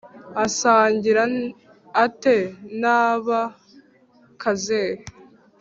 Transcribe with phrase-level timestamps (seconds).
[0.45, 1.23] asangira
[2.05, 2.37] ate
[2.81, 3.41] na ba
[4.41, 5.01] Kazehe?